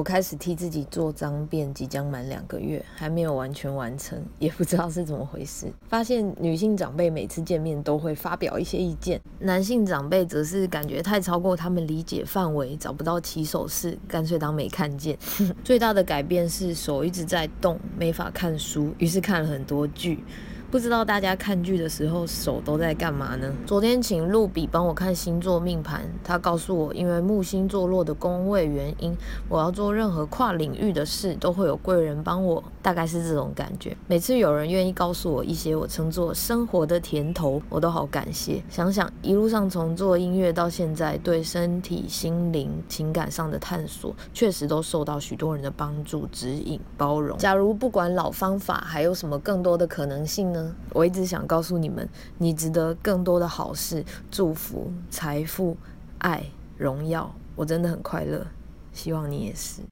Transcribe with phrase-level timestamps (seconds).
[0.00, 5.70] 我开始替自己做脏辫，即将满两个月，还没有完全完成，也不知道是怎么回事。
[5.90, 15.18] 发现女性长辈每次见面都会发表一些意见，男性长辈则是感觉太超过他们理解范围，找不到起手式，干脆当没看见。
[15.62, 20.24] 最大的改变是手一直在动，没法看书，于是看了很多剧。
[20.70, 23.52] 不知道大家看剧的时候手都在干嘛呢？
[23.66, 29.12] 昨天请露比帮我看星座命盘，他告诉我，因为木星坐落的宫位原因，
[29.48, 33.96] 我要做任何跨领域的事都会有贵人帮我，大概是这种感觉。
[34.06, 38.62] 每次有人愿意告诉我一些我称作生活的甜头，我都好感谢。
[38.70, 47.36] 想想一路上从做音乐到现在，对身体、心灵、情感上的探索，确实都受到许多人的帮助、指引、包容。
[47.38, 50.59] 假如不管老方法，还有什么更多的可能性呢？
[50.92, 55.76] 我一直想告诉你们，你值得更多的好事、祝福、财富、
[56.18, 56.44] 爱、
[56.76, 57.34] 荣耀。
[57.56, 58.46] 我真的很快乐，
[58.92, 59.82] 希望你也是。